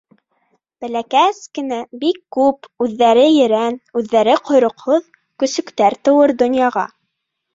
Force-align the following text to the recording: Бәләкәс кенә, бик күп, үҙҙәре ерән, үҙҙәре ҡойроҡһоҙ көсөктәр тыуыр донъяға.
Бәләкәс 0.83 1.41
кенә, 1.57 1.77
бик 2.03 2.15
күп, 2.37 2.65
үҙҙәре 2.85 3.27
ерән, 3.33 3.77
үҙҙәре 4.01 4.35
ҡойроҡһоҙ 4.49 5.05
көсөктәр 5.45 5.97
тыуыр 6.09 6.35
донъяға. 6.43 6.87